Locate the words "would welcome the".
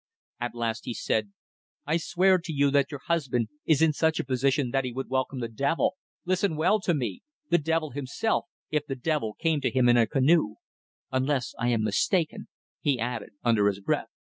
4.91-5.47